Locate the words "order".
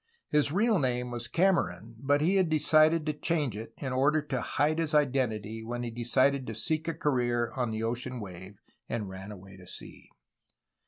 3.93-4.19